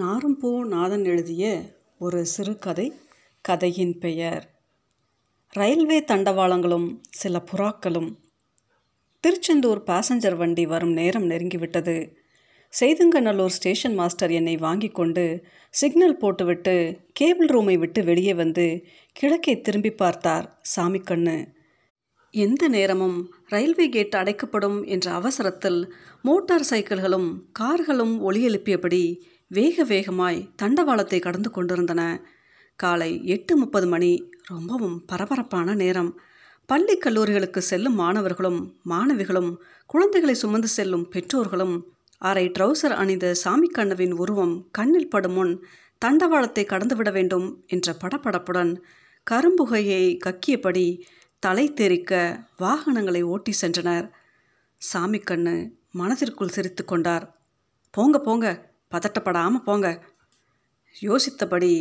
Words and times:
நாரம்பூ 0.00 0.58
நாதன் 0.58 1.04
எழுதிய 1.04 1.62
ஒரு 1.98 2.26
சிறுகதை 2.26 2.92
கதையின் 3.40 3.98
பெயர். 3.98 4.50
ரயில்வே 5.48 6.00
தண்டவாளங்களும் 6.00 6.98
சில 7.10 7.44
புறாக்களும். 7.52 8.14
திருச்செந்தூர் 9.20 9.82
பாசஞ்சர் 9.86 10.36
வண்டி 10.36 10.66
வரும் 10.66 10.92
நேரம் 10.92 11.30
நெருங்கிவிட்டது. 11.30 12.14
செய்துங்கநல்லூர் 12.80 13.46
ஸ்டேஷன் 13.46 13.94
மாஸ்டர் 13.94 14.30
என்னை 14.30 14.56
வாங்கி 14.56 14.88
கொண்டு 14.88 15.44
சிக்னல் 15.70 16.16
போட்டுவிட்டு 16.16 17.00
கேபிள் 17.12 17.46
ரூமை 17.46 17.78
விட்டு 17.78 18.04
வெளியே 18.04 18.34
வந்து 18.34 18.86
கிழக்கே 19.12 19.60
திரும்பி 19.60 19.90
பார்த்தார் 19.90 20.60
சாமிக்கண்ணு. 20.76 21.46
எந்த 22.30 22.68
நேரமும் 22.68 23.34
ரயில்வே 23.46 23.88
கேட் 23.88 24.14
அடைக்கப்படும் 24.14 24.84
என்ற 24.84 25.12
அவசரத்தில் 25.12 25.94
மோட்டார் 26.22 26.66
சைக்கிள்களும் 26.70 27.40
கார்களும் 27.52 28.20
ஒளி 28.20 28.48
எழுப்பியபடி 28.48 29.20
வேக 29.52 29.84
வேகமாய் 29.84 30.48
தண்டவாளத்தை 30.62 31.20
கடந்து 31.20 31.50
கொண்டிருந்தன. 31.50 32.24
காலை 32.76 33.24
எட்டு 33.24 33.56
முப்பது 33.56 33.86
மணி. 33.86 34.30
ரொம்பவும் 34.46 35.04
பரபரப்பான 35.04 35.74
நேரம். 35.74 36.20
பள்ளி 36.66 36.98
கல்லூரிகளுக்கு 36.98 37.58
செல்லும் 37.58 37.94
மாணவர்களும் 37.94 38.80
மாணவிகளும் 38.88 39.56
குழந்தைகளை 39.86 40.34
சுமந்து 40.34 40.68
செல்லும் 40.68 41.08
பெற்றோர்களும் 41.08 41.84
அரை 42.18 42.52
ட்ரௌசர் 42.58 42.94
அணிந்த 43.02 43.34
சாமிக்கண்ணவின் 43.44 44.10
உருவம் 44.10 44.68
கண்ணில் 44.78 45.08
படும் 45.08 45.32
முன் 45.32 45.64
தண்டவாளத்தை 46.04 46.64
கடந்துவிட 46.64 47.12
வேண்டும் 47.12 47.64
என்ற 47.66 47.96
படபடப்புடன் 48.00 48.76
கரும்புகையை 49.30 50.18
கக்கியபடி 50.26 51.00
தலை 51.38 51.72
தெரிக்க 51.72 52.40
வாகனங்களை 52.56 53.22
ஓட்டி 53.22 53.52
சென்றனர். 53.60 54.10
சாமிக்கண்ணு 54.92 55.70
மனதிற்குள் 55.90 56.48
சிரித்து 56.48 56.84
கொண்டார். 56.84 57.38
போங்க 57.90 58.20
போங்க 58.20 58.69
பதட்டப்படாமல் 58.92 59.66
போங்க. 59.66 59.88
யோசித்தபடி 60.94 61.72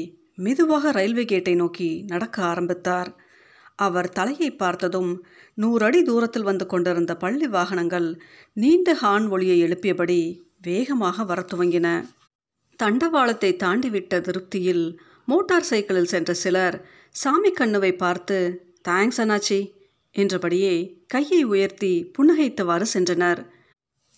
மெதுவாக 0.45 0.91
ரயில்வே 0.91 1.23
கேட்டை 1.25 1.55
நோக்கி 1.55 1.89
நடக்க 2.11 2.37
ஆரம்பித்தார். 2.43 3.09
அவர் 3.85 4.09
தலையை 4.09 4.49
பார்த்ததும் 4.51 5.11
நூறு 5.53 5.83
அடி 5.85 5.99
தூரத்தில் 6.03 6.47
வந்து 6.49 6.65
கொண்டிருந்த 6.65 7.13
பள்ளி 7.15 7.47
வாகனங்கள் 7.47 8.07
நீண்ட 8.53 8.93
ஹார்ன் 9.01 9.27
ஒளியை 9.27 9.57
எழுப்பியபடி 9.65 10.19
வேகமாக 10.61 11.23
வர 11.23 11.39
துவங்கின. 11.51 11.87
தண்டவாளத்தை 12.79 13.51
தாண்டிவிட்ட 13.63 14.19
திருப்தியில் 14.27 14.85
மோட்டார் 15.25 15.67
சைக்கிளில் 15.69 16.11
சென்ற 16.13 16.33
சிலர் 16.33 16.77
சாமி 17.15 17.51
கண்ணுவை 17.51 17.91
பார்த்து 17.95 18.37
தேங்க்ஸ் 18.87 19.19
அண்ணாச்சி 19.23 19.59
என்றபடியே 20.15 20.75
கையை 21.07 21.41
உயர்த்தி 21.43 21.93
புன்னகைத்தவாறு 22.17 22.85
சென்றனர். 22.93 23.41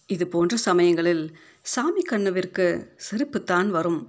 இது 0.09 0.25
போன்ற 0.27 0.55
சமயங்களில் 0.67 1.23
சாமி 1.65 2.01
கண்ணுவிற்கு 2.01 2.65
சிரிப்புத்தான் 2.95 3.69
வரும். 3.69 4.01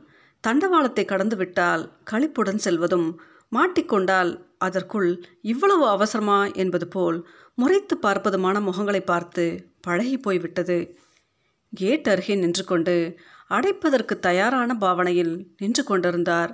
தண்டவாளத்தை 0.45 1.05
கடந்து 1.05 1.37
விட்டால் 1.37 1.83
களிப்புடன் 2.11 2.61
செல்வதும் 2.65 3.09
மாட்டிக்கொண்டால் 3.53 4.31
அதற்குள் 4.59 5.11
இவ்வளவு 5.43 5.85
அவசரமா 5.89 6.39
என்பது 6.53 6.89
போல் 6.89 7.19
முறைத்து 7.55 7.95
பார்ப்பதுமான 8.03 8.57
முகங்களை 8.61 9.01
பார்த்து 9.05 9.45
பழகி 9.81 10.19
போய்விட்டது. 10.19 10.79
கேட் 11.73 12.09
அருகே 12.09 12.35
நின்று 12.35 12.65
கொண்டு 12.65 12.97
அடைப்பதற்கு 13.49 14.15
தயாரான 14.19 14.75
பாவனையில் 14.75 15.35
நின்று 15.59 15.83
கொண்டிருந்தார். 15.85 16.53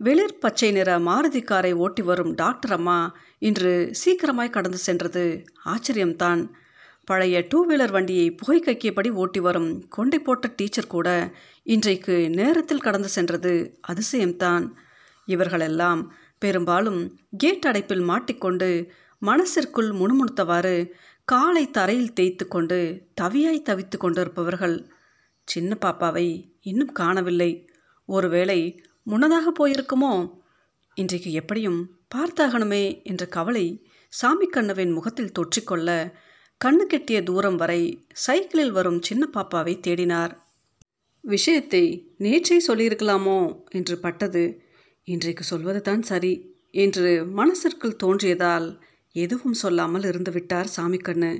வெளிர் 0.00 0.38
பச்சை 0.38 0.70
நிற 0.72 0.90
மாருதி 0.98 1.40
காரை 1.44 1.72
ஓட்டி 1.72 2.02
வரும் 2.02 2.32
டாக்டர் 2.34 2.72
அம்மா 2.72 2.98
இன்று 3.38 3.72
சீக்கிரமாய் 4.02 4.50
கடந்து 4.50 4.78
சென்றது. 4.78 5.24
ஆச்சரியம்தான். 5.64 6.42
பழைய 7.04 7.44
டூ 7.48 7.58
வீலர் 7.68 7.90
வண்டியை 7.90 8.30
புகை 8.30 8.58
கக்கியபடி 8.60 9.10
ஓட்டி 9.12 9.40
வரும் 9.40 9.88
கொண்டை 9.88 10.18
போட்ட 10.18 10.52
டீச்சர் 10.56 10.86
கூட 10.86 11.08
இன்றைக்கு 11.62 12.30
நேரத்தில் 12.30 12.80
கடந்து 12.80 13.08
சென்றது 13.08 13.52
அதிசயம்தான். 13.88 14.66
இவர்களெல்லாம் 15.28 16.14
பெரும்பாலும் 16.38 17.00
கேட் 17.38 17.66
அடைப்பில் 17.66 18.04
மாட்டிக்கொண்டு 18.04 18.68
மனசிற்குள் 19.22 19.90
முணுமுணுத்தவாறு 19.92 20.76
காலை 21.24 21.70
தரையில் 21.70 22.12
தேய்த்து 22.12 22.48
கொண்டு 22.48 22.78
தவியாய் 23.20 23.66
தவித்து 23.68 23.96
கொண்டிருப்பவர்கள். 23.96 24.76
சின்ன 25.48 25.76
பாப்பாவை 25.80 26.26
இன்னும் 26.60 26.92
காணவில்லை. 26.92 27.68
ஒருவேளை 28.08 28.60
முன்னதாக 29.02 29.52
போயிருக்குமோ? 29.58 30.12
இன்றைக்கு 30.94 31.32
எப்படியும் 31.32 31.80
பார்த்தாகணுமே 32.14 32.84
என்ற 33.02 33.26
கவலை 33.26 33.66
சாமி 34.12 34.46
கண்ணவின் 34.46 34.90
முகத்தில் 34.90 35.34
தொற்றிக்கொள்ள 35.38 35.90
கண்ணு 36.64 36.84
கெட்டிய 36.90 37.22
தூரம் 37.22 37.56
வரை 37.56 38.06
சைக்கிளில் 38.12 38.70
வரும் 38.70 39.02
சின்ன 39.02 39.28
பாப்பாவை 39.32 39.74
தேடினார். 39.86 40.32
விஷயத்தை 41.20 42.12
நேற்றே 42.18 42.56
சொல்லியிருக்கலாமோ 42.66 43.58
என்று 43.68 43.98
பட்டது. 43.98 44.62
இன்றைக்கு 45.04 45.44
சொல்வதுதான் 45.44 46.02
சரி 46.02 46.54
என்று 46.70 47.24
மனசிற்குள் 47.36 47.96
தோன்றியதால் 48.02 48.80
எதுவும் 49.12 49.52
சொல்லாமல் 49.52 50.02
இருந்துவிட்டார் 50.02 50.70
சாமிக்கண்ணு. 50.76 51.32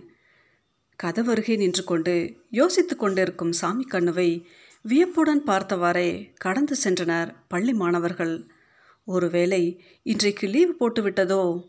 கதவருகே 1.03 1.57
நின்று 1.57 1.85
கொண்டு 1.85 2.37
யோசித்து 2.51 2.97
கொண்டிருக்கும் 2.97 3.53
சாமி 3.53 3.85
கண்ணுவை 3.85 4.47
வியப்புடன் 4.83 5.45
பார்த்தவாறே 5.47 6.31
கடந்து 6.35 6.77
சென்றனர் 6.85 7.35
பள்ளி 7.49 7.73
மாணவர்கள். 7.73 8.47
ஒருவேளை 9.05 9.83
இன்றைக்கு 10.03 10.47
லீவு 10.47 10.75
போட்டுவிட்டதோ? 10.81 11.63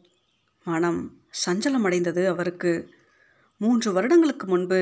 மனம் 0.63 1.01
சஞ்சலமடைந்தது 1.45 2.25
அவருக்கு. 2.25 2.73
மூன்று 3.61 3.89
வருடங்களுக்கு 3.91 4.45
முன்பு 4.47 4.79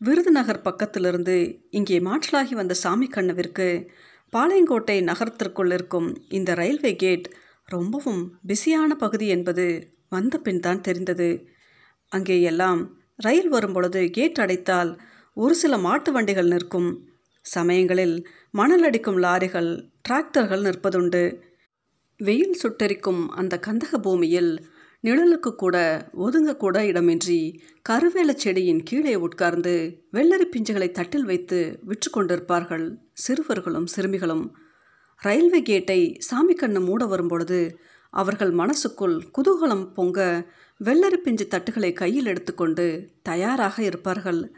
விருதுநகர் 0.00 0.64
பக்கத்திலிருந்து 0.64 1.36
இங்கே 1.70 1.98
மாற்றலாகி 2.00 2.54
வந்த 2.54 2.74
சாமி 2.74 3.06
கண்ணவிற்கு 3.06 3.68
பாளையங்கோட்டை 4.32 4.96
நகரத்திற்குள் 5.02 5.72
இருக்கும் 5.72 6.08
இந்த 6.28 6.50
ரயில்வே 6.54 6.92
கேட் 6.96 7.26
ரொம்பவும் 7.68 8.22
பிஸியான 8.46 8.90
பகுதி 8.94 9.26
என்பது 9.26 9.66
வந்த 10.08 10.34
பின் 10.38 10.60
தான் 10.60 10.80
தெரிந்தது. 10.80 11.28
அங்கே 12.12 12.36
எல்லாம் 12.42 12.80
ரயில் 13.16 13.48
வரும்பொழுது 13.48 14.00
கேட் 14.10 14.40
அடைத்தால் 14.40 14.90
ஒரு 15.36 15.54
சில 15.54 15.74
மாட்டு 15.78 16.10
வண்டிகள் 16.12 16.48
நிற்கும். 16.48 16.90
சமயங்களில் 17.46 18.16
மணல் 18.50 18.84
அடிக்கும் 18.84 19.18
லாரிகள் 19.18 19.70
டிராக்டர்கள் 20.08 20.64
நிற்பதுண்டு. 20.64 21.22
வெயில் 22.20 22.58
சுட்டரிக்கும் 22.62 23.22
அந்த 23.32 23.54
கந்தக 23.66 23.98
பூமியில் 24.02 24.52
நிழலுக்கு 25.04 25.50
கூட 25.54 25.76
ஒதுங்கக்கூட 26.18 26.78
இடமின்றி 26.90 27.60
கருவேல 27.88 28.34
செடியின் 28.34 28.82
கீழே 28.82 29.14
உட்கார்ந்து 29.14 30.04
வெள்ளரி 30.12 30.46
பிஞ்சுகளை 30.52 30.90
தட்டில் 30.90 31.24
வைத்து 31.24 31.78
விற்று 31.82 32.10
கொண்டிருப்பார்கள் 32.10 32.96
சிறுவர்களும் 33.12 33.86
சிறுமிகளும். 33.86 34.54
ரயில்வே 35.16 35.62
கேட்டை 35.62 36.16
சாமி 36.18 36.54
கண்ணு 36.54 36.84
மூட 36.84 37.06
வரும்பொழுது 37.06 37.78
அவர்கள் 38.10 38.50
மனசுக்குள் 38.50 39.24
குதூகலம் 39.38 39.92
பொங்க 39.92 40.46
வெள்ளரி 40.84 41.16
பிஞ்சு 41.16 41.46
தட்டுகளை 41.50 41.92
கையில் 41.92 42.26
எடுத்துக்கொண்டு 42.26 43.10
தயாராக 43.22 43.82
இருப்பார்கள். 43.82 44.52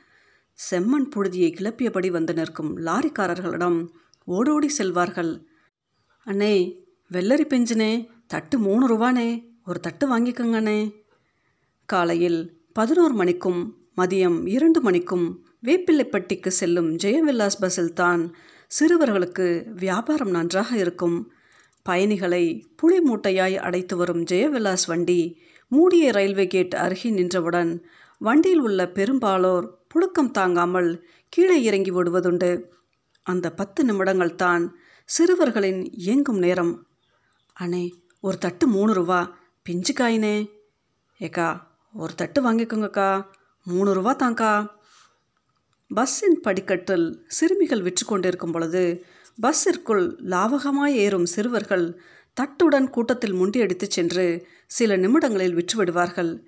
செம்மண் 0.71 1.09
புழுதியை 1.17 1.51
கிளப்பியபடி 1.55 2.11
வந்து 2.11 2.35
நிற்கும் 2.35 2.79
லாரிக்காரர்களிடம் 2.79 3.89
ஓடோடி 4.25 4.71
செல்வார்கள். 4.79 5.45
அண்ணே 6.27 6.55
வெள்ளரி 7.13 7.47
பிஞ்சுனே 7.49 8.09
தட்டு 8.27 8.59
மூணு 8.59 8.85
ரூபானே 8.89 9.51
ஒரு 9.65 9.81
தட்டு 9.81 10.05
வாங்கிக்கோங்கண்ணே. 10.11 10.93
காலையில் 11.87 12.63
பதினோரு 12.73 13.15
மணிக்கும் 13.15 13.61
மதியம் 13.97 14.47
இரண்டு 14.47 14.81
மணிக்கும் 14.81 15.27
வேப்பிள்ளைப்பட்டிக்கு 15.63 16.49
செல்லும் 16.49 16.97
ஜெயவில்லாஸ் 16.97 17.61
பஸ்ஸில் 17.61 17.93
தான் 17.93 18.35
சிறுவர்களுக்கு 18.79 19.47
வியாபாரம் 19.75 20.31
நன்றாக 20.31 20.77
இருக்கும். 20.77 21.33
பயணிகளை 21.83 22.67
புளி 22.83 22.99
மூட்டையாய் 23.09 23.57
அடைத்து 23.57 23.97
வரும் 23.97 24.23
ஜெயவிலாஸ் 24.23 24.87
வண்டி 24.87 25.41
மூடிய 25.69 26.11
ரயில்வே 26.13 26.47
கேட் 26.47 26.75
அருகே 26.75 27.11
நின்றவுடன் 27.11 27.85
வண்டியில் 28.19 28.61
உள்ள 28.61 28.89
பெரும்பாலோர் 28.89 29.79
புழுக்கம் 29.93 30.31
தாங்காமல் 30.31 31.07
கீழே 31.29 31.63
இறங்கி 31.63 31.93
விடுவதுண்டு 31.93 32.65
அந்த 33.23 33.53
பத்து 33.53 33.85
நிமிடங்கள் 33.85 34.35
தான் 34.35 34.77
சிறுவர்களின் 35.05 35.91
இயங்கும் 35.93 36.39
நேரம். 36.39 36.87
அண்ணே 37.61 37.91
ஒரு 38.21 38.39
தட்டு 38.39 38.67
மூணு 38.67 38.93
ரூபா. 38.95 39.41
பிஞ்சு 39.65 39.93
காயினே 39.93 40.51
ஏக்கா 41.19 41.77
ஒரு 41.93 42.15
தட்டு 42.15 42.53
வாங்கிக்கோங்கக்கா. 42.53 43.27
மூணு 43.65 43.95
ரூபா 43.95 44.15
தாங்க்கா 44.15 44.67
பஸ்ஸின் 45.95 46.41
படிக்கட்டில் 46.43 47.25
சிறுமிகள் 47.29 47.83
விற்று 47.83 48.07
கொண்டிருக்கும் 48.07 48.53
பொழுது 48.53 49.05
பஸ்ஸிற்குள் 49.41 50.19
லாவகமாய் 50.25 50.95
ஏறும் 50.95 51.27
சிறுவர்கள் 51.27 52.01
தட்டுடன் 52.41 52.91
கூட்டத்தில் 52.91 53.35
முண்டியடித்துச் 53.35 53.91
சென்று 53.91 54.47
சில 54.67 54.97
நிமிடங்களில் 54.97 55.55
விற்றுவிடுவார்கள். 55.55 56.43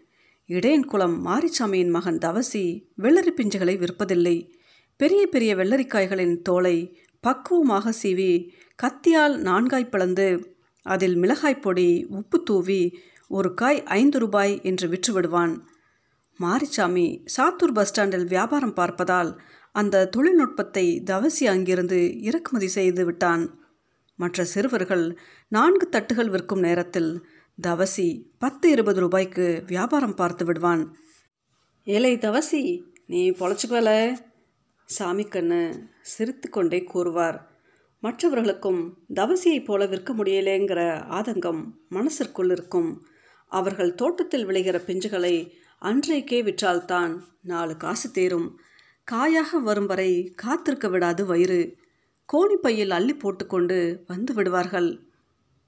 இடையன்குளம் 0.47 1.17
மாரிச்சாமியின் 1.27 1.91
மகன் 1.91 2.19
தவசி 2.19 2.89
வெள்ளரி 2.99 3.33
பிஞ்சுகளை 3.37 3.77
விற்பதில்லை. 3.77 4.53
பெரிய 4.97 5.27
பெரிய 5.27 5.57
வெள்ளரிக்காய்களின் 5.57 6.43
தோலை 6.43 7.01
பக்குவமாக 7.21 7.93
சீவி 8.03 8.51
கத்தியால் 8.83 9.37
நான்காய் 9.37 9.89
பிளந்து 9.89 10.54
அதில் 10.85 11.17
மிளகாய் 11.17 11.61
பொடி 11.61 12.07
உப்பு 12.09 12.43
தூவி 12.43 12.99
ஒரு 13.29 13.55
காய் 13.55 13.83
ஐந்து 13.83 14.19
ரூபாய் 14.19 14.61
என்று 14.63 14.89
விற்று 14.89 15.13
விடுவான் 15.13 15.73
மாரிசாமி 16.41 17.25
சாத்தூர் 17.37 17.73
பஸ் 17.73 17.89
ஸ்டாண்டில் 17.89 18.27
வியாபாரம் 18.27 18.75
பார்ப்பதால் 18.75 19.39
அந்த 19.73 20.09
தொழில்நுட்பத்தை 20.17 21.03
தவசி 21.03 21.47
அங்கிருந்து 21.47 22.21
இறக்குமதி 22.21 22.69
செய்து 22.69 23.05
விட்டான். 23.05 23.63
மற்ற 24.17 24.45
சிறுவர்கள் 24.45 25.19
நான்கு 25.49 25.89
தட்டுகள் 25.93 26.31
விற்கும் 26.31 26.61
நேரத்தில் 26.61 27.27
தவசி 27.61 28.33
பத்து 28.39 28.71
இருபது 28.71 29.01
ரூபாய்க்கு 29.01 29.63
வியாபாரம் 29.67 30.15
பார்த்து 30.15 30.45
விடுவான். 30.45 30.97
ஏலை 31.85 32.19
தவசி 32.19 32.85
நீ 33.07 33.31
பொழைச்சிக்கல 33.31 34.17
சாமிக்கண்ணு 34.99 35.83
சிரித்து 36.01 36.51
கொண்டே 36.51 36.85
கூறுவார். 36.85 37.54
மற்றவர்களுக்கும் 38.05 38.81
தவசியைப் 39.15 39.65
போல 39.65 39.87
விற்க 39.87 40.15
முடியலேங்கிற 40.15 40.81
ஆதங்கம் 41.19 41.61
மனசிற்குள் 41.91 42.51
இருக்கும். 42.51 43.07
அவர்கள் 43.49 43.95
தோட்டத்தில் 43.95 44.47
விளைகிற 44.47 44.79
பிஞ்சுகளை 44.87 45.51
அன்றைக்கே 45.79 46.43
விற்றால்தான் 46.43 47.13
நாலு 47.43 47.77
காசு 47.77 48.11
தேரும். 48.11 48.61
காயாக 49.05 49.59
வரும் 49.59 49.87
வரை 49.87 50.33
காத்திருக்க 50.37 50.89
விடாது 50.89 51.27
வயிறு. 51.27 51.77
கோணிப்பையில் 52.29 52.89
அள்ளி 52.89 53.15
போட்டுக்கொண்டு 53.15 54.05
வந்து 54.07 54.35
விடுவார்கள். 54.35 54.91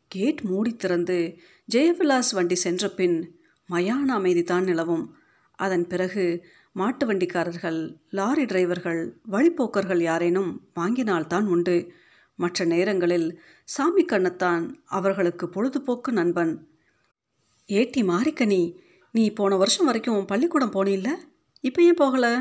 கேட் 0.09 0.41
மூடி 0.41 0.77
திறந்து 0.77 1.39
ஜெயவிலாஸ் 1.75 2.33
வண்டி 2.33 2.55
சென்ற 2.55 2.89
பின் 2.89 3.41
மயான 3.71 4.15
அமைதிதான் 4.19 4.65
நிலவும். 4.65 5.17
அதன் 5.55 5.87
பிறகு 5.87 6.45
மாட்டு 6.73 7.07
வண்டிக்காரர்கள் 7.07 7.81
லாரி 8.11 8.45
டிரைவர்கள் 8.45 9.03
வழிப்போக்கர்கள் 9.31 10.03
யாரேனும் 10.03 10.61
வாங்கினால்தான் 10.81 11.47
உண்டு. 11.47 11.77
மற்ற 12.37 12.65
நேரங்களில் 12.65 13.29
சாமி 13.65 14.05
கண்ணத்தான் 14.05 14.65
அவர்களுக்கு 14.87 15.49
பொழுதுபோக்கு 15.49 16.13
நண்பன். 16.13 16.53
ஏட்டி 17.69 18.01
மாரிக்கனி 18.11 18.63
நீ 19.15 19.25
போன 19.31 19.57
வருஷம் 19.57 19.85
வரைக்கும் 19.85 20.25
பள்ளிக்கூடம் 20.25 20.73
போனில்ல? 20.73 21.09
இப்போ 21.61 21.83
ஏன் 21.83 22.01
போகலை? 22.01 22.33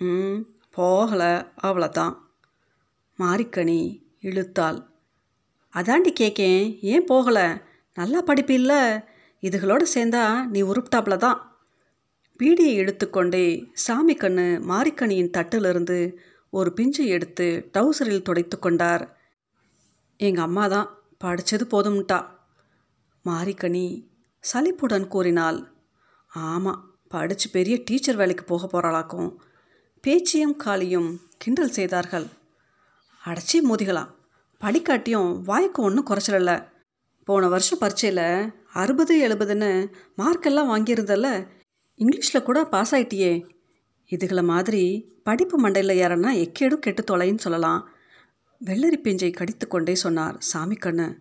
ம் 0.00 0.40
போகலை. 0.76 1.32
அவ்வளோதான் 1.62 2.14
மாரிக்கனி 3.18 3.80
இழுத்தாள். 4.20 4.78
அதாண்டி 5.74 6.12
கேட்கேன் 6.12 6.78
ஏன் 6.82 7.08
போகலை? 7.08 7.46
நல்லா 7.96 8.20
படிப்பு 8.20 8.54
இல்லை 8.54 8.80
இதுகளோடு 9.42 9.84
சேர்ந்தா 9.94 10.24
நீ 10.46 10.62
உருப்பிட்டாப்புல 10.62 11.16
தான். 11.16 11.38
பீடியை 12.40 12.72
இழுத்துக்கொண்டே 12.80 13.44
சாமி 13.72 14.14
கண்ணு 14.14 14.46
மாரிக்கணியின் 14.70 15.34
தட்டிலிருந்து 15.36 15.98
ஒரு 16.50 16.72
பிஞ்சை 16.76 17.06
எடுத்து 17.06 17.70
டவுசரில் 17.72 18.22
துடைத்து 18.22 18.58
கொண்டார். 18.58 19.18
எங்கள் 20.16 20.44
அம்மா 20.44 20.66
தான் 20.66 20.88
படித்தது 21.18 21.64
போதும்ட்டா 21.64 22.26
மாரிக்கணி 23.24 24.08
சலிப்புடன் 24.38 25.08
கூறினாள். 25.08 25.68
ஆமாம் 26.30 26.98
படித்து 27.08 27.48
பெரிய 27.50 27.76
டீச்சர் 27.84 28.16
வேலைக்கு 28.16 28.44
போக 28.44 28.66
போகிறாளாக்கும் 28.66 29.30
பேச்சியும் 30.00 30.56
காளியும் 30.56 31.20
கிண்டல் 31.36 31.70
செய்தார்கள். 31.70 32.26
அடைச்சி 33.24 33.58
மோதிகளாம் 33.62 34.14
படிக்காட்டியும் 34.62 35.42
வாய்க்கு 35.42 35.82
ஒன்றும் 35.82 36.08
குறைச்சல 36.10 36.72
போன 37.24 37.48
வருஷம் 37.48 37.78
பரீட்சையில் 37.78 38.52
அறுபது 38.72 39.28
எழுபதுன்னு 39.28 39.90
மார்க்கெல்லாம் 40.18 40.70
வாங்கியிருந்தல 40.70 41.46
இங்கிலீஷில் 41.96 42.42
கூட 42.42 42.64
பாஸ் 42.64 42.94
ஆயிட்டியே 42.94 43.46
இதுகளை 44.06 44.42
மாதிரி 44.42 45.12
படிப்பு 45.22 45.68
மண்டையில் 45.68 46.00
ஏறனா 46.04 46.30
எக்கேடும் 46.44 46.74
கெட்டு 46.74 47.02
தொலைன்னு 47.10 47.38
சொல்லலாம். 47.38 47.88
வெள்ளரி 48.64 48.98
பிஞ்சை 49.02 49.32
கடித்து 49.32 49.68
கொண்டே 49.68 49.94
சொன்னார் 49.94 50.36
சாமி 50.38 50.74
கண்ணு. 50.74 51.16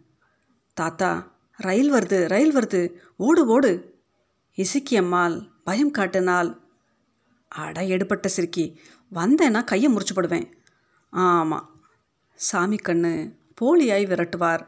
தாத்தா 0.73 1.37
ரயில் 1.55 1.91
வருது 1.93 2.27
ரயில் 2.27 2.55
வருது. 2.55 2.93
ஓடு 3.17 3.45
ஓடு. 3.45 3.93
இசுக்கியம்மாள் 4.57 5.49
பயம் 5.63 5.91
காட்டினால் 5.91 6.63
அட 7.47 7.81
எடுபட்ட 7.83 8.27
சிரிக்கி 8.27 8.79
வந்தேன்னா 9.13 9.63
கையை 9.63 9.93
முறிச்சு 9.93 10.13
போடுவேன். 10.13 10.57
ஆமாம் 11.09 11.83
சாமி 12.35 12.75
கண்ணு 12.75 13.35
போலியாய் 13.61 14.05
விரட்டுவார். 14.05 14.67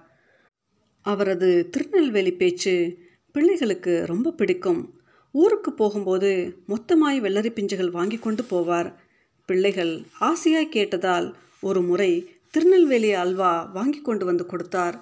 அவரது 1.02 1.70
திருநெல்வேலி 1.70 2.34
பேச்சு 2.34 2.98
பிள்ளைகளுக்கு 3.32 4.04
ரொம்ப 4.06 4.32
பிடிக்கும். 4.32 4.97
ஊருக்கு 5.40 5.72
போகும்போது 5.74 6.30
மொத்தமாய் 6.68 7.18
வெள்ளரி 7.26 7.52
பிஞ்சுகள் 7.52 7.92
வாங்கி 7.92 8.18
கொண்டு 8.18 8.44
போவார். 8.44 8.94
பிள்ளைகள் 9.46 9.94
ஆசையாய் 10.20 10.74
கேட்டதால் 10.74 11.34
ஒரு 11.62 11.82
முறை 11.82 12.12
திருநெல்வேலி 12.50 13.14
அல்வா 13.14 13.72
வாங்கி 13.74 14.00
கொண்டு 14.02 14.26
வந்து 14.26 14.46
கொடுத்தார். 14.46 14.98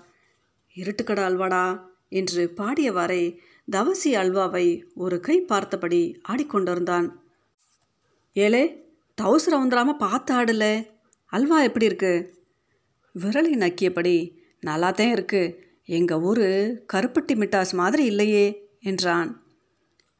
இருட்டுக்கடை 0.75 1.23
அல்வாடா 1.29 1.65
என்று 2.09 2.53
பாடியவாறே 2.57 3.23
தவசி 3.71 4.15
அல்வாவை 4.15 4.83
ஒரு 4.95 5.19
கை 5.19 5.41
பார்த்தபடி 5.41 6.01
ஆடிக்கொண்டிருந்தான் 6.27 7.07
ஏலே 8.35 8.63
தவுசு 9.21 9.49
வந்துடாமல் 9.51 9.97
பார்த்து 9.97 10.33
ஆடல 10.35 10.65
அல்வா 11.31 11.57
எப்படி 11.63 11.85
இருக்கு? 11.85 12.13
விரலை 13.15 13.53
நக்கியபடி 13.63 14.17
நல்லாதான் 14.65 15.11
இருக்கு. 15.11 15.41
எங்கள் 15.85 16.23
ஊர் 16.29 16.47
கருப்பட்டி 16.93 17.33
மிட்டாஸ் 17.33 17.73
மாதிரி 17.73 18.03
இல்லையே 18.05 18.45
என்றான். 18.81 19.44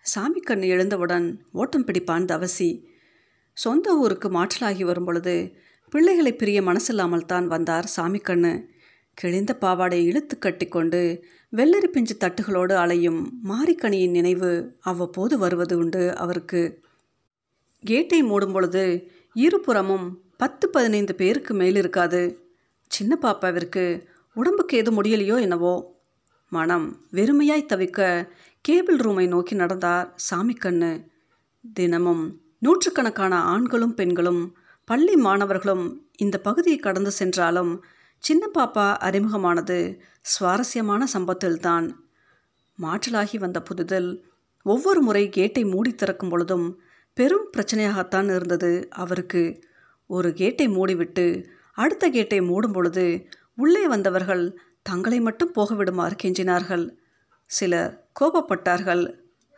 சாமி 0.06 0.40
கண்ணு 0.40 0.68
எழுந்தவுடன் 0.68 1.28
ஓட்டம் 1.52 1.86
பிடிப்பான் 1.86 2.25
தவசி. 2.25 2.68
சொந்த 3.54 3.96
ஊருக்கு 3.98 4.28
மாற்றலாகி 4.30 4.84
வரும் 4.84 5.06
பொழுது 5.06 5.36
பிள்ளைகளை 5.90 6.34
பிரிய 6.34 6.62
மனசில்லாமல் 6.62 7.25
தான் 7.25 7.48
வந்தார் 7.48 7.86
சாமி 7.86 8.19
கண்ணு. 8.19 8.52
கிழிந்த 9.18 9.52
பாவாடை 9.56 10.00
இழுத்து 10.06 10.36
கட்டிக்கொண்டு 10.38 11.02
வெள்ளரி 11.54 11.90
பிஞ்சு 11.92 12.16
தட்டுகளோடு 12.18 12.74
அலையும் 12.74 13.19
மாரிக்கணியின் 13.50 14.16
நினைவு 14.18 14.52
அவ்வப்போது 14.80 15.38
வருவது 15.38 15.78
உண்டு 15.78 16.16
அவருக்கு. 16.16 16.63
கேட்டை 17.84 18.24
மூடும் 18.24 18.52
பொழுது 18.52 18.86
இருபுறமும் 19.34 20.07
பத்து 20.38 20.66
பதினைந்து 20.69 21.16
பேருக்கு 21.16 21.54
மேல் 21.54 21.75
இருக்காது 21.75 22.22
சின்ன 22.92 23.18
பாப்பாவிற்கு 23.22 23.86
உடம்புக்கு 24.36 24.78
எது 24.78 24.92
முடியலையோ 24.92 25.36
என்னவோ 25.42 25.94
மனம் 26.50 27.01
வெறுமையாய் 27.12 27.65
தவிக்க 27.74 28.27
கேபிள் 28.62 28.95
ரூமை 28.95 29.27
நோக்கி 29.27 29.56
நடந்தார் 29.56 30.15
சாமிக்கண்ணு. 30.30 31.07
தினமும் 31.74 32.42
நூற்றுக்கணக்கான 32.59 33.36
ஆண்களும் 33.36 33.94
பெண்களும் 33.94 34.57
பள்ளி 34.86 35.15
மாணவர்களும் 35.15 36.07
இந்த 36.18 36.38
பகுதியை 36.38 36.80
கடந்து 36.80 37.12
சென்றாலும் 37.12 37.83
சின்ன 38.19 38.50
பாப்பா 38.53 38.88
அறிமுகமானது 39.01 40.00
சுவாரஸ்யமான 40.21 41.07
சம்பத்தில்தான் 41.13 41.92
மாற்றலாகி 42.81 43.38
வந்த 43.39 43.62
புதுதில் 43.62 44.25
ஒவ்வொரு 44.63 45.01
முறை 45.01 45.30
கேட்டை 45.30 45.65
மூடி 45.65 45.95
திறக்கும் 45.95 46.30
பொழுதும் 46.30 46.81
பெரும் 47.13 47.50
பிரச்சனையாகத்தான் 47.57 48.36
இருந்தது 48.36 48.88
அவருக்கு. 48.92 49.63
ஒரு 50.07 50.33
கேட்டை 50.33 50.68
மூடிவிட்டு 50.68 51.45
அடுத்த 51.74 52.09
கேட்டை 52.09 52.39
மூடும் 52.42 52.74
பொழுது 52.74 53.27
உள்ளே 53.56 53.88
வந்தவர்கள் 53.88 54.59
தங்களை 54.85 55.19
மட்டும் 55.19 55.51
போக 55.51 55.75
விடுமாறு 55.75 56.15
கெஞ்சினார்கள். 56.23 56.85
சிலர் 57.51 57.94
கோபப்பட்டார்கள். 58.19 59.04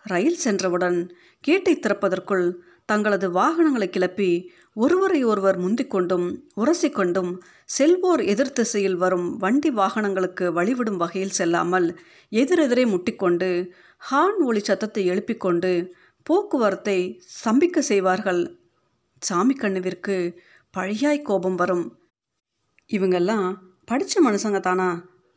ரயில் 0.05 0.39
சென்றவுடன் 0.43 0.99
கேட்டை 1.43 1.73
திறப்பதற்குள் 1.75 2.47
தங்களது 2.85 3.27
வாகனங்களை 3.31 3.87
கிளப்பி 3.89 4.29
ஒருவரை 4.73 5.19
ஒருவர் 5.23 5.57
முந்திக்கொண்டும் 5.59 6.27
உரசிக்கொண்டும் 6.61 7.31
செல்வோர் 7.77 8.21
எதிர் 8.25 8.53
திசையில் 8.53 8.95
வரும் 8.95 9.27
வண்டி 9.37 9.69
வாகனங்களுக்கு 9.69 10.45
வழிவிடும் 10.57 10.99
வகையில் 11.01 11.35
செல்லாமல் 11.39 11.87
எதிரெதிரே 12.31 12.85
முட்டிக்கொண்டு 12.93 13.49
ஹார்ன் 14.01 14.41
ஒளி 14.45 14.61
சத்தத்தை 14.69 15.03
எழுப்பிக்கொண்டு 15.09 15.71
போக்குவரத்தை 16.27 16.97
சம்பிக்க 17.43 17.79
செய்வார்கள். 17.91 18.41
சாமி 19.21 19.55
கண்ணுவிற்கு 19.55 20.15
பழையாய் 20.73 21.21
கோபம் 21.21 21.55
வரும். 21.55 21.85
இவங்கெல்லாம் 22.89 23.47
படித்த 23.85 24.21
மனுஷங்க 24.25 24.59
தானா? 24.59 24.89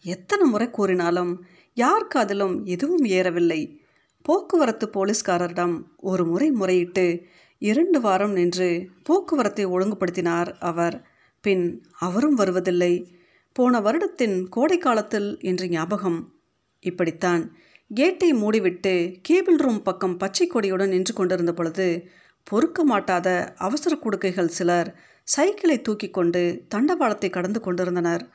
எத்தனை 0.04 0.48
முறை 0.48 0.70
கூறினாலும் 0.70 1.44
யார் 1.74 2.06
காதிலும் 2.06 2.64
எதுவும் 2.64 3.04
ஏறவில்லை. 3.04 3.80
போக்குவரத்து 4.22 4.86
போலீஸ்காரரிடம் 4.86 5.82
ஒரு 5.96 6.26
முறை 6.26 6.50
முறையிட்டு 6.50 7.22
இரண்டு 7.58 8.00
வாரம் 8.00 8.32
நின்று 8.32 8.90
போக்குவரத்தை 9.02 9.66
ஒழுங்குபடுத்தினார் 9.66 10.54
அவர். 10.58 11.06
பின் 11.40 11.82
அவரும் 11.98 12.34
வருவதில்லை. 12.34 13.14
போன 13.52 13.80
வருடத்தின் 13.80 14.48
கோடை 14.48 14.78
காலத்தில் 14.78 15.38
என்று 15.40 15.68
ஞாபகம். 15.68 16.34
இப்படித்தான் 16.80 17.52
கேட்டை 17.88 18.32
மூடிவிட்டு 18.32 19.14
கேபிள் 19.22 19.56
ரூம் 19.56 19.82
பக்கம் 19.82 20.16
பச்சை 20.16 20.50
கொடியுடன் 20.54 20.88
நின்று 20.88 21.14
கொண்டிருந்த 21.14 21.52
பொழுது 21.52 22.08
பொறுக்க 22.44 22.84
மாட்டாத 22.84 23.54
அவசர 23.56 23.96
குடுக்கைகள் 23.96 24.48
சிலர் 24.48 24.94
சைக்கிளை 25.22 25.82
தூக்கி 25.82 26.10
கொண்டு 26.10 26.66
தண்டவாளத்தை 26.74 27.30
கடந்து 27.30 27.60
கொண்டிருந்தனர். 27.60 28.30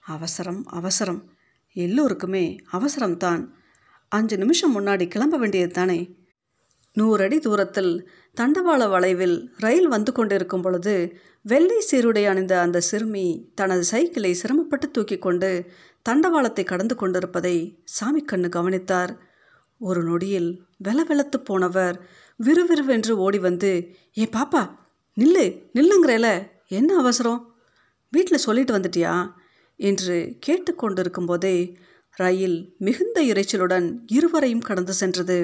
அவசரம் 0.00 0.64
அவசரம். 0.66 1.30
எல்லோருக்குமே 1.72 2.56
அவசரம்தான். 2.72 3.48
அஞ்சு 4.08 4.36
நிமிஷம் 4.36 4.74
முன்னாடி 4.76 5.08
கிளம்ப 5.08 5.36
வேண்டியது 5.36 5.72
தானே? 5.72 6.18
நூறடி 6.92 7.38
தூரத்தில் 7.38 8.10
தண்டவாள 8.40 8.88
வளைவில் 8.88 9.50
ரயில் 9.56 9.88
வந்து 9.88 10.12
கொண்டிருக்கும் 10.12 10.62
பொழுது 10.62 11.16
வெள்ளை 11.42 11.80
சீருடை 11.80 12.26
அணிந்த 12.26 12.60
அந்த 12.60 12.80
சிறுமி 12.80 13.52
தனது 13.54 13.84
சைக்கிளை 13.84 14.32
சிரமப்பட்டு 14.32 14.90
தூக்கி 14.90 15.18
கொண்டு 15.18 15.70
தண்டவாளத்தை 16.08 16.64
கடந்து 16.64 16.94
கொண்டிருப்பதை 16.94 17.82
சாமி 17.84 18.24
கண்ணு 18.24 18.48
கவனித்தார். 18.48 19.18
ஒரு 19.78 20.02
நொடியில் 20.02 20.62
வெல 20.76 21.04
வெலத்து 21.04 21.36
போனவர் 21.44 22.08
விறுவிறுவென்று 22.36 23.18
ஓடி 23.18 23.38
வந்து 23.38 23.94
ஏ 24.18 24.28
பாப்பா 24.32 24.76
நில்லு 25.20 25.62
நில்லுங்கிறேல 25.74 26.46
என்ன 26.68 26.96
அவசரம்? 26.96 27.54
வீட்டில் 28.10 28.38
சொல்லிட்டு 28.38 28.78
வந்துட்டியா? 28.78 29.30
என்று 29.80 30.36
கேட்டுக்கொண்டிருக்கும் 30.46 31.26
போதே 31.26 31.56
ரயில் 32.16 32.74
மிகுந்த 32.78 33.22
இறைச்சலுடன் 33.22 33.92
இருவரையும் 34.06 34.60
கடந்து 34.60 34.92
சென்றது. 34.92 35.38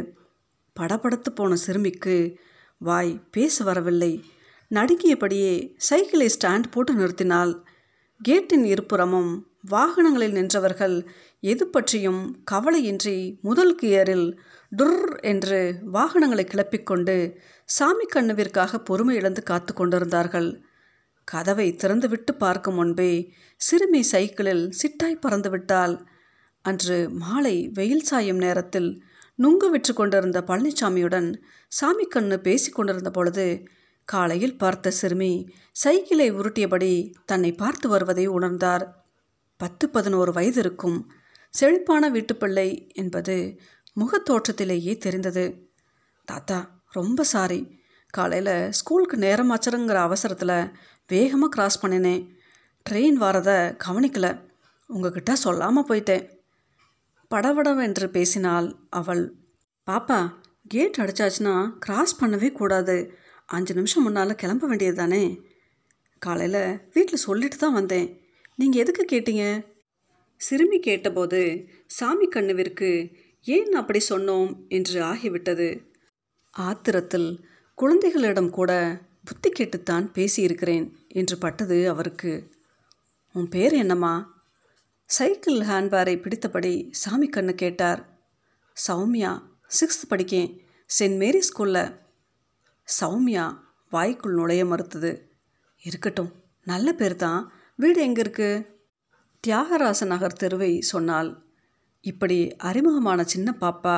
படபடத்து 0.81 1.31
போன 1.35 1.57
சிறுமிக்கு 1.57 2.16
வாய் 2.78 3.12
பேச 3.31 3.64
வரவில்லை. 3.64 4.25
நடுங்கியபடியே 4.71 5.75
சைக்கிளை 5.76 6.28
ஸ்டாண்ட் 6.37 6.64
போட்டு 6.71 6.93
நிறுத்தினாள் 6.95 7.52
கேட்டின் 8.21 8.64
இருபுறமும் 8.64 9.33
வாகனங்களில் 9.71 10.37
நின்றவர்கள் 10.38 10.97
எது 11.40 11.66
பற்றியும் 11.66 12.23
கவலையின்றி 12.50 13.38
முதல் 13.40 13.75
கியரில் 13.83 14.28
டுர் 14.76 15.23
என்று 15.23 15.59
வாகனங்களை 15.93 16.45
கிளப்பிக்கொண்டு 16.49 17.16
சாமி 17.64 18.07
கண்ணுவிற்காக 18.14 18.78
பொறுமை 18.78 19.16
இழந்து 19.16 19.43
காத்து 19.43 19.73
கொண்டிருந்தார்கள். 19.75 20.49
கதவை 21.30 21.68
திறந்துவிட்டு 21.73 22.33
பார்க்கும் 22.35 22.75
முன்பே 22.75 23.12
சிறுமி 23.61 24.02
சைக்கிளில் 24.02 24.64
சிட்டாய் 24.80 25.23
பறந்துவிட்டால் 25.26 25.95
அன்று 26.62 27.09
மாலை 27.11 27.68
வெயில் 27.68 28.06
சாயும் 28.11 28.37
நேரத்தில் 28.37 29.02
நுங்கு 29.35 29.71
விற்று 29.71 29.92
கொண்டிருந்த 29.95 30.40
பழனிசாமியுடன் 30.40 31.28
சாமி 31.68 32.06
கண்ணு 32.14 32.37
பேசி 32.37 32.71
கொண்டிருந்த 32.71 33.11
பொழுது 33.11 33.47
காலையில் 34.09 34.56
பார்த்த 34.56 34.90
சிறுமி 34.90 35.33
சைக்கிளை 35.73 36.33
உருட்டியபடி 36.33 36.92
தன்னை 37.25 37.52
பார்த்து 37.52 37.88
வருவதை 37.88 38.28
உணர்ந்தார். 38.28 38.85
பத்து 39.61 39.88
பதினோரு 39.88 40.33
வயது 40.33 40.61
இருக்கும். 40.61 40.99
செழிப்பான 41.54 42.11
வீட்டுப்பிள்ளை 42.11 42.68
என்பது 42.92 43.37
முகத்தோற்றத்திலேயே 43.97 44.99
தெரிந்தது. 44.99 45.45
தாத்தா 46.28 46.59
ரொம்ப 46.92 47.23
சாரி. 47.23 47.61
காலையில் 48.14 48.71
ஸ்கூலுக்கு 48.71 49.16
நேரமாச்சருங்கிற 49.16 49.95
அவசரத்தில் 49.95 50.59
வேகமாக 51.08 51.48
கிராஸ் 51.48 51.86
பண்ணினேன். 51.86 52.22
ட்ரெயின் 52.90 53.18
வரதை 53.20 53.78
கவனிக்கல. 53.86 54.40
உங்ககிட்ட 54.86 55.36
சொல்லாமல் 55.36 55.84
போயிட்டேன். 55.88 56.28
படவடவென்று 57.30 58.06
பேசினாள் 58.06 58.75
அவள் 58.90 59.34
பாப்பா 59.86 60.32
கேட் 60.68 60.96
அடிச்சாச்சுன்னா 60.96 61.72
கிராஸ் 61.78 62.25
பண்ணவே 62.25 62.52
கூடாது. 62.52 62.96
அஞ்சு 63.46 63.75
நிமிஷம் 63.75 64.02
முன்னால் 64.02 64.34
கிளம்ப 64.34 64.66
வேண்டியது 64.66 64.96
தானே 64.96 65.40
காலையில் 66.18 66.78
வீட்டில் 66.92 67.25
சொல்லிட்டு 67.26 67.56
தான் 67.56 67.72
வந்தேன். 67.72 68.20
நீங்கள் 68.56 68.82
எதுக்கு 68.84 69.02
கேட்டீங்க? 69.12 69.66
சிறுமி 70.36 70.78
கேட்டபோது 70.78 71.68
சாமி 71.86 72.28
கண்ணுவிற்கு 72.28 73.12
ஏன் 73.42 73.72
அப்படி 73.72 74.00
சொன்னோம்? 74.08 74.68
என்று 74.68 75.02
ஆகிவிட்டது. 75.02 75.68
ஆத்திரத்தில் 76.58 77.28
குழந்தைகளிடம் 77.75 78.50
கூட 78.50 78.72
புத்தி 79.26 79.50
கேட்டுத்தான் 79.50 80.04
பேசியிருக்கிறேன் 80.14 80.87
என்று 81.09 81.37
பட்டது 81.38 81.78
அவருக்கு. 81.88 82.33
உன் 83.33 83.49
பேர் 83.49 83.73
என்னம்மா? 83.73 84.14
சைக்கிள் 85.11 85.59
ஹேண்ட்பேரை 85.61 86.14
பிடித்தபடி 86.16 86.73
சாமி 87.02 87.28
கண்ணு 87.28 87.52
கேட்டார். 87.54 88.00
சௌமியா 88.76 89.33
சிக்ஸ்த் 89.78 90.09
படிக்கேன் 90.09 90.50
சென்ட் 90.90 91.16
மேரி 91.16 91.40
ஸ்கூலில். 91.49 91.92
சௌமியா 93.00 93.47
வாய்க்குள் 93.90 94.35
நுழைய 94.35 94.64
மறுத்தது. 94.64 95.12
இருக்கட்டும் 95.83 96.33
நல்ல 96.64 96.92
பேர் 96.92 97.16
தான். 97.16 97.40
வீடு 97.76 98.00
எங்கே 98.00 98.23
இருக்குது 98.23 98.66
தியாகராச 99.45 100.06
நகர் 100.06 100.40
தெருவை 100.42 100.73
சொன்னால் 100.92 101.30
இப்படி 102.04 102.38
அறிமுகமான 102.68 103.21
சின்ன 103.25 103.49
பாப்பா 103.61 103.97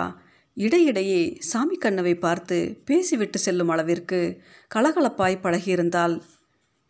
இடையிடையே 0.63 1.21
சாமி 1.41 1.77
கண்ணவை 1.79 2.15
பார்த்து 2.19 2.57
பேசிவிட்டு 2.85 3.39
செல்லும் 3.39 3.69
அளவிற்கு 3.69 4.21
கலகலப்பாய் 4.75 5.43
பழகியிருந்தால் 5.43 6.15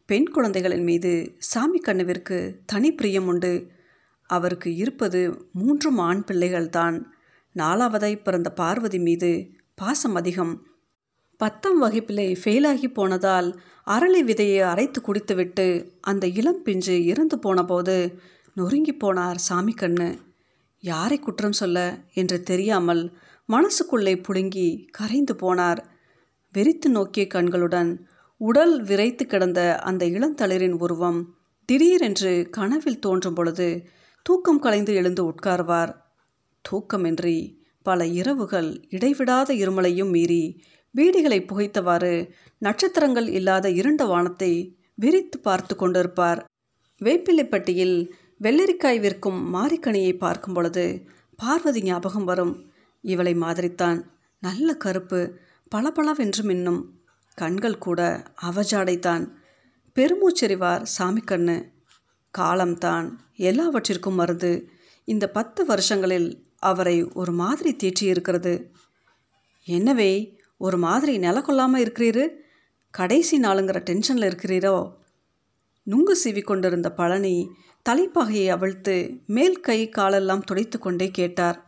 பெண் 0.06 0.28
குழந்தைகளின் 0.28 0.82
மீது 0.82 1.12
சாமி 1.38 1.78
கண்ணுவிற்கு 1.78 2.38
தனி 2.66 2.90
பிரியம் 2.92 3.26
உண்டு. 3.26 3.52
அவருக்கு 4.30 4.70
இருப்பது 4.74 5.20
மூன்றும் 5.52 5.98
ஆண் 5.98 6.22
பிள்ளைகள்தான். 6.26 6.96
நாலாவதாய் 7.56 8.22
பிறந்த 8.22 8.48
பார்வதி 8.52 8.98
மீது 8.98 9.30
பாசம் 9.74 10.14
அதிகம். 10.14 10.54
பத்தாம் 11.40 11.78
வகுப்பிலே 11.82 12.28
ஃபெயிலாகி 12.44 12.88
போனதால் 12.88 13.48
அரளி 13.86 14.22
விதையை 14.30 14.60
அரைத்து 14.62 15.00
குடித்துவிட்டு 15.00 15.66
அந்த 16.00 16.26
இளம் 16.40 16.62
பிஞ்சு 16.62 16.96
இறந்து 17.04 17.38
போனபோது 17.38 17.96
நொறுங்கி 18.54 18.94
போனார் 18.94 19.44
சாமி 19.48 19.74
கண்ணு. 19.76 20.08
யாரை 20.82 21.18
குற்றம் 21.18 21.58
சொல்ல 21.60 21.78
என்று 22.14 22.38
தெரியாமல் 22.42 23.04
மனசுக்குள்ளே 23.52 24.22
புடுங்கி 24.26 24.88
கரைந்து 24.90 25.34
போனார். 25.34 25.78
வெறித்து 26.54 26.88
நோக்கிய 26.88 27.26
கண்களுடன் 27.26 28.06
உடல் 28.36 28.82
விரைத்து 28.82 29.26
கிடந்த 29.26 29.78
அந்த 29.78 30.04
இளந்தளிரின் 30.06 30.76
உருவம் 30.78 31.36
திடீரென்று 31.64 32.48
கனவில் 32.50 32.98
தோன்றும் 32.98 33.34
பொழுது 33.34 33.88
தூக்கம் 34.22 34.58
கலைந்து 34.58 34.94
எழுந்து 34.94 35.22
உட்கார்வார். 35.24 35.92
தூக்கமின்றி 36.70 37.64
பல 37.82 38.06
இரவுகள் 38.06 38.84
இடைவிடாத 38.88 39.54
இருமலையும் 39.54 40.10
மீறி 40.10 40.62
வீடிகளை 40.94 41.40
புகைத்தவாறு 41.46 42.30
நட்சத்திரங்கள் 42.58 43.28
இல்லாத 43.28 43.70
இருண்ட 43.70 44.04
வானத்தை 44.04 44.78
விரித்து 44.94 45.38
பார்த்து 45.38 45.74
கொண்டிருப்பார். 45.74 46.44
வேப்பிலைப்பட்டியில் 47.00 48.10
வெள்ளரிக்காய் 48.42 49.00
விற்கும் 49.00 49.54
மாரிக்கணியை 49.54 50.18
பார்க்கும் 50.18 50.54
பொழுது 50.54 51.06
பார்வதி 51.36 51.82
ஞாபகம் 51.82 52.24
வரும். 52.24 52.67
இவளை 53.00 53.34
மாதிரித்தான். 53.34 54.02
நல்ல 54.40 54.74
கருப்பு 54.74 55.38
பளபளவென்று 55.68 56.44
மின்னும். 56.44 56.84
கண்கள் 57.34 57.78
கூட 57.78 58.22
அவஜாடைத்தான். 58.42 59.30
பெருமூச்செறிவார் 59.94 60.82
சாமி 60.82 61.20
கண்ணு 61.20 61.70
காலம்தான். 62.30 63.20
எல்லாவற்றிற்கும் 63.34 64.14
மருந்து. 64.14 64.68
இந்த 65.04 65.30
பத்து 65.30 65.66
வருஷங்களில் 65.66 66.42
அவரை 66.58 67.04
ஒரு 67.12 67.32
மாதிரி 67.32 67.76
தீற்றியிருக்கிறது 67.76 68.70
என்னவே 69.66 70.36
ஒரு 70.56 70.78
மாதிரி 70.78 71.18
நில 71.18 71.40
கொள்ளாமல் 71.40 71.82
இருக்கிறீரு? 71.82 72.28
கடைசி 72.90 73.40
நாளுங்கிற 73.40 73.80
டென்ஷனில் 73.80 74.28
இருக்கிறீரோ? 74.28 74.92
நுங்கு 75.82 76.18
சீவி 76.24 76.42
கொண்டிருந்த 76.42 76.92
பழனி 76.92 77.50
தலைப்பாகையை 77.88 78.48
அவிழ்த்து 78.48 79.20
மேல் 79.26 79.60
கை 79.60 79.88
காலெல்லாம் 79.88 80.40
துடைத்து 80.40 80.78
கொண்டே 80.78 81.10
கேட்டார். 81.10 81.67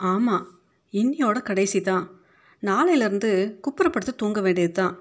ஆமாம் 0.00 0.46
இன்னியோட 0.92 1.42
கடைசி 1.42 1.80
தான். 1.80 2.06
நாளையிலேருந்து 2.62 3.30
குப்புறப்படுத்து 3.64 4.12
தூங்க 4.16 4.40
வேண்டியது 4.40 4.72
தான் 4.72 4.94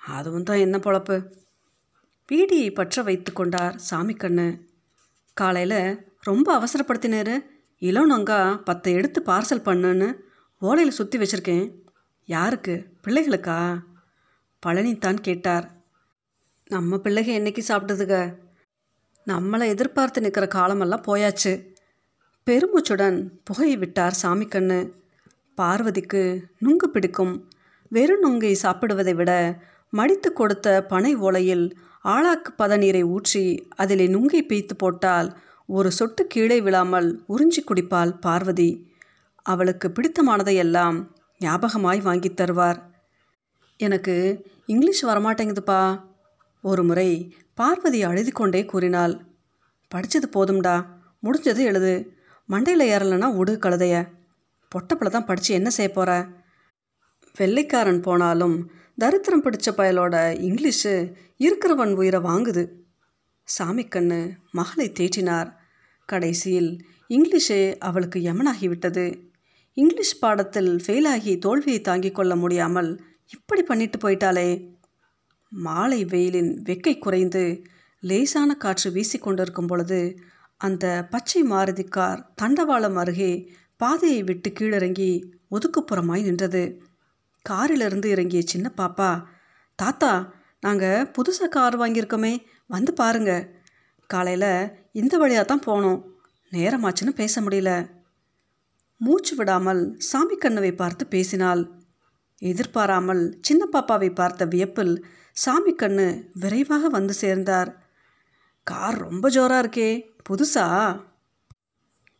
அதுவும் 0.00 0.42
தான் 0.42 0.56
என்ன 0.56 0.78
பொழப்பு? 0.78 1.16
பீடியை 2.28 2.74
பற்ற 2.74 3.02
வைத்து 3.02 3.32
கொண்டார் 3.32 3.76
சாமி 3.78 4.14
கண்ணு. 4.14 4.60
காலையில் 5.32 6.04
ரொம்ப 6.20 6.48
அவசரப்படுத்தினாரு. 6.58 7.34
இளநங்கா 7.80 8.62
பத்தை 8.62 8.92
எடுத்து 8.94 9.22
பார்சல் 9.26 9.66
பண்ணுன்னு 9.68 10.08
ஓலையில் 10.62 10.98
சுற்றி 10.98 11.18
வச்சுருக்கேன். 11.18 11.66
யாருக்கு? 12.24 12.74
பிள்ளைகளுக்கா? 13.04 13.58
பழனித்தான் 14.66 15.20
கேட்டார். 15.20 15.66
நம்ம 16.66 16.96
பிள்ளைக 16.96 17.28
என்னைக்கு 17.38 17.62
சாப்பிட்டதுக? 17.68 18.38
நம்மளை 19.26 19.66
எதிர்பார்த்து 19.66 20.20
நிற்கிற 20.20 20.46
காலமெல்லாம் 20.46 21.06
போயாச்சு. 21.06 21.52
பெருமூச்சுடன் 22.48 23.16
புகையை 23.44 23.76
விட்டார் 23.76 24.14
சாமிக்கண்ணு. 24.22 24.78
பார்வதிக்கு 25.58 26.22
நுங்கு 26.58 26.90
பிடிக்கும். 26.90 27.34
வெறும் 27.88 28.22
நுங்கை 28.24 28.52
சாப்பிடுவதை 28.62 29.14
விட 29.14 29.32
மடித்து 29.90 30.32
கொடுத்த 30.32 30.66
பனை 30.82 31.12
ஓலையில் 31.16 31.66
ஆளாக்கு 32.04 32.50
பதநீரை 32.58 33.02
ஊற்றி 33.14 33.44
அதிலே 33.76 34.06
நுங்கை 34.06 34.40
பீய்த்து 34.48 34.74
போட்டால் 34.76 35.28
ஒரு 35.66 35.90
சொட்டு 35.90 36.26
கீழே 36.26 36.60
விழாமல் 36.60 37.08
உறிஞ்சி 37.28 37.62
குடிப்பாள் 37.66 38.12
பார்வதி. 38.20 38.70
அவளுக்கு 39.42 39.88
பிடித்தமானதையெல்லாம் 39.88 40.98
ஞாபகமாய் 41.40 42.00
வாங்கி 42.00 42.30
தருவார். 42.30 42.78
எனக்கு 43.76 44.16
இங்கிலீஷ் 44.66 45.06
வரமாட்டேங்குதுப்பா. 45.06 45.82
ஒரு 46.62 46.84
முறை 46.84 47.10
பார்வதி 47.54 48.02
அழுது 48.02 48.32
கொண்டே 48.32 48.64
கூறினாள் 48.64 49.16
படித்தது 49.88 50.28
போதும்டா 50.36 50.76
முடிஞ்சது 51.22 51.64
எழுது. 51.72 52.16
மண்டையில் 52.48 52.84
ஏறலைன்னா 52.92 53.28
உடு 53.40 53.52
கழுதைய. 53.62 53.96
பொட்டப்பில் 54.72 55.14
தான் 55.14 55.24
படித்து 55.24 55.54
என்ன 55.54 55.70
செய்ய 55.70 55.92
போகிற 55.92 56.12
வெள்ளைக்காரன் 57.36 58.00
போனாலும் 58.00 58.56
தரித்திரம் 58.98 59.44
பிடிச்ச 59.44 59.68
பயலோட 59.76 60.14
இங்கிலீஷு 60.48 60.94
இருக்கிறவன் 61.38 61.92
உயிரை 61.94 62.20
வாங்குது. 62.20 62.64
சாமிக்கண்ணு 63.48 64.20
மகளை 64.50 64.86
தேற்றினார். 64.98 65.50
கடைசியில் 66.08 66.70
இங்கிலீஷே 67.08 67.60
அவளுக்கு 67.78 68.18
யமனாகிவிட்டது 68.20 69.04
இங்கிலீஷ் 69.76 70.18
பாடத்தில் 70.18 70.70
ஃபெயிலாகி 70.86 71.38
தோல்வியை 71.38 71.80
தாங்கிக் 71.80 72.14
கொள்ள 72.14 72.36
முடியாமல் 72.36 72.90
இப்படி 73.30 73.62
பண்ணிட்டு 73.62 73.98
போயிட்டாளே. 73.98 74.48
மாலை 75.52 76.04
வெயிலின் 76.04 76.52
வெக்கை 76.62 76.98
குறைந்து 76.98 77.42
லேசான 78.02 78.50
காற்று 78.54 78.88
வீசிக்கொண்டிருக்கும் 78.90 79.66
பொழுது 79.66 80.00
அந்த 80.60 81.06
பச்சை 81.10 81.40
மாருதி 81.42 81.84
கார் 81.88 82.20
தண்டவாளம் 82.42 82.96
அருகே 82.96 83.32
பாதையை 83.76 84.22
விட்டு 84.22 84.48
கீழிறங்கி 84.50 85.10
ஒதுக்குப்புறமாய் 85.50 86.22
நின்றது. 86.22 86.62
காரிலிருந்து 87.42 88.08
இறங்கிய 88.10 88.42
சின்ன 88.42 88.72
பாப்பா 88.76 89.10
தாத்தா 89.78 90.12
நாங்கள் 90.60 91.08
புதுசாக 91.16 91.48
கார் 91.48 91.76
வாங்கியிருக்கோமே 91.80 92.32
வந்து 92.66 92.92
பாருங்க. 92.94 93.32
காலையில் 94.06 94.52
இந்த 94.92 95.14
வழியாக 95.16 95.46
தான் 95.46 95.66
போனோம். 95.66 96.00
நேரமாச்சுன்னு 96.52 97.12
பேச 97.14 97.40
முடியல. 97.40 97.70
மூச்சு 99.00 99.34
விடாமல் 99.36 99.82
சாமி 99.98 100.36
கண்ணுவை 100.36 100.72
பார்த்து 100.72 101.06
பேசினாள். 101.06 101.62
எதிர்பாராமல் 102.42 103.22
சின்ன 103.40 103.62
பாப்பாவை 103.72 104.10
பார்த்த 104.14 104.44
வியப்பில் 104.44 104.94
சாமி 105.32 105.72
கண்ணு 105.74 106.06
விரைவாக 106.32 106.88
வந்து 106.88 107.14
சேர்ந்தார். 107.14 107.70
கார் 108.70 108.96
ரொம்ப 108.98 109.28
ஜோராக 109.28 109.60
இருக்கே. 109.64 109.90
புதுசா? 110.28 110.66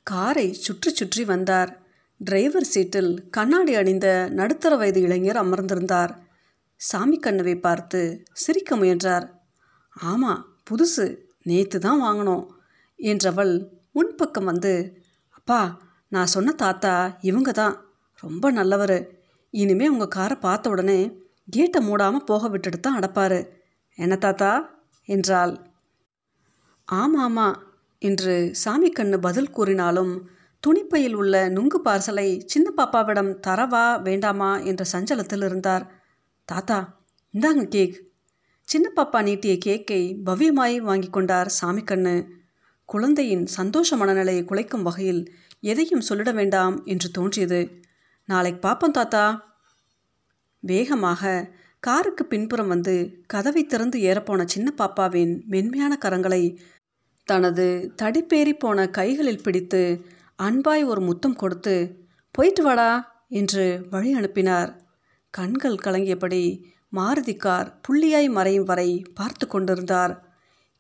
காரை 0.03 0.53
சுற்றி 0.53 0.91
சுற்றி 0.91 1.25
வந்தார். 1.25 1.71
டிரைவர் 2.19 2.65
சீட்டில் 2.65 3.11
கண்ணாடி 3.31 3.75
அணிந்த 3.75 4.29
நடுத்தர 4.31 4.77
வயது 4.77 5.01
இளைஞர் 5.01 5.37
அமர்ந்திருந்தார். 5.37 6.13
சாமி 6.77 7.19
கண்ணுவை 7.19 7.57
பார்த்து 7.57 8.23
சிரிக்க 8.33 8.77
முயன்றார். 8.77 9.27
ஆமாம் 9.97 10.43
புதுசு. 10.71 11.07
நேற்று 11.43 11.79
தான் 11.81 12.03
வாங்கினோம். 12.03 12.47
என்றவள் 12.99 13.55
முன்பக்கம் 13.95 14.45
வந்து 14.45 15.05
அப்பா 15.31 15.61
நான் 16.09 16.27
சொன்ன 16.27 16.53
தாத்தா 16.53 17.19
இவங்க 17.21 17.53
தான். 17.53 17.77
ரொம்ப 18.15 18.51
நல்லவர். 18.51 18.99
இனிமே 19.51 19.89
உங்கள் 19.89 20.09
காரை 20.09 20.37
பார்த்த 20.37 20.71
உடனே 20.71 21.01
கேட்டை 21.51 21.89
மூடாமல் 21.89 22.29
போக 22.31 22.49
விட்டுட்டு 22.49 22.81
தான் 22.81 22.99
அடப்பார். 22.99 23.49
என்ன 23.95 24.17
தாத்தா? 24.17 24.71
என்றாள். 25.05 25.55
ஆமாமா 26.93 27.55
என்று 27.99 28.55
சாமி 28.55 28.93
கண்ணு 28.93 29.17
பதில் 29.17 29.51
கூறினாலும் 29.51 30.29
துணிப்பையில் 30.63 31.13
உள்ள 31.13 31.49
நுங்கு 31.49 31.81
பார்சலை 31.85 32.43
சின்ன 32.47 32.73
பாப்பாவிடம் 32.77 33.33
தரவா 33.47 34.03
வேண்டாமா 34.03 34.59
என்ற 34.59 34.85
சஞ்சலத்தில் 34.93 35.45
இருந்தார். 35.45 35.85
தாத்தா 36.45 36.79
இந்தாங்க 37.35 37.65
கேக். 37.65 37.97
சின்ன 38.69 38.93
பாப்பா 38.97 39.23
நீட்டிய 39.23 39.59
கேக்கை 39.67 40.03
பவ்யமாய் 40.25 40.77
வாங்கி 40.77 41.11
கொண்டார் 41.11 41.49
சாமி 41.49 41.83
கண்ணு. 41.83 42.27
குழந்தையின் 42.85 43.47
சந்தோஷ 43.47 43.97
மனநிலையை 43.97 44.45
குலைக்கும் 44.45 44.83
வகையில் 44.83 45.23
எதையும் 45.61 46.07
சொல்லிட 46.09 46.35
வேண்டாம் 46.35 46.85
என்று 46.85 47.11
தோன்றியது. 47.11 47.61
நாளைக்கு 48.25 48.61
பார்ப்போம் 48.61 48.91
தாத்தா. 48.91 49.25
வேகமாக 50.61 51.53
காருக்கு 51.81 52.25
பின்புறம் 52.27 52.69
வந்து 52.69 53.23
கதவை 53.27 53.67
திறந்து 53.67 53.99
ஏறப்போன 54.01 54.45
சின்ன 54.45 54.73
பாப்பாவின் 54.79 55.45
மென்மையான 55.45 55.99
கரங்களை 56.05 56.43
தனது 57.29 57.67
தடிப்பேறி 58.03 58.53
போன 58.55 58.89
கைகளில் 58.91 59.45
பிடித்து 59.45 59.83
அன்பாய் 60.39 60.83
ஒரு 60.83 61.01
முத்தம் 61.01 61.37
கொடுத்து 61.37 61.75
போயிட்டு 62.35 62.63
வாடா 62.63 62.91
என்று 63.41 63.65
வழி 63.91 64.11
அனுப்பினார். 64.13 64.71
கண்கள் 65.35 65.83
கலங்கியபடி 65.85 66.43
மாருதி 66.97 67.35
கார் 67.37 67.69
புள்ளியாய் 67.85 68.29
மறையும் 68.29 68.69
வரை 68.71 68.89
பார்த்து 69.15 69.47
கொண்டிருந்தார். 69.47 70.13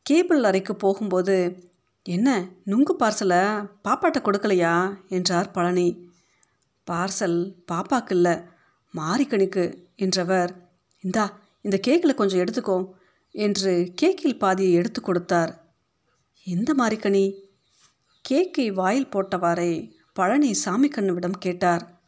கேபிள் 0.06 0.42
அறைக்கு 0.42 0.74
போகும்போது 0.76 1.36
என்ன 2.06 2.28
நுங்கு 2.64 2.94
பார்சலை 3.00 3.42
பாப்பாட்ட 3.86 4.18
கொடுக்கலையா? 4.20 4.74
என்றார் 5.08 5.50
பழனி. 5.50 5.88
பார்சல் 6.86 7.38
பாப்பாக்கு 7.72 8.14
இல்லை 8.16 8.34
மாரிக்கணிக்கு 8.94 9.64
என்றவர். 9.96 10.52
இந்தா 11.04 11.24
இந்த 11.64 11.76
கேக்கில் 11.86 12.18
கொஞ்சம் 12.20 12.42
எடுத்துக்கோ 12.44 12.78
என்று 13.34 13.72
கேக்கில் 14.02 14.38
பாதியை 14.38 14.72
எடுத்து 14.72 15.00
கொடுத்தார். 15.02 15.52
எந்த 16.50 16.74
மாரிக்கணி 16.78 17.24
கேக்கை 18.28 18.72
வாயில் 18.72 19.08
போட்டவாறே 19.08 19.92
பழனி 20.12 20.54
சாமி 20.54 20.88
கண்ணுவிடம் 20.88 21.38
கேட்டார். 21.38 22.00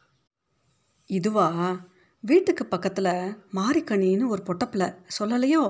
இதுவா? 1.07 1.49
வீட்டுக்கு 2.21 2.67
பக்கத்தில் 2.67 3.37
மாரிக்கணின்னு 3.55 4.27
ஒரு 4.27 4.43
பொட்டப்பில் 4.47 4.95
சொல்லலையோ? 5.19 5.65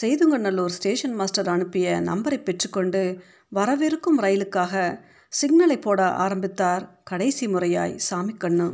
செய்துங்கநல்லூர் 0.00 0.74
ஸ்டேஷன் 0.76 1.14
மாஸ்டர் 1.14 1.48
அனுப்பிய 1.48 2.00
நம்பரை 2.00 2.42
பெற்றுக்கொண்டு 2.42 3.02
வரவிருக்கும் 3.48 4.18
ரயிலுக்காக 4.18 5.00
சிக்னலை 5.32 5.80
போட 5.80 6.10
ஆரம்பித்தார் 6.10 7.00
கடைசி 7.04 7.46
முறையாய் 7.46 8.00
சாமிக்கண்ணு. 8.10 8.68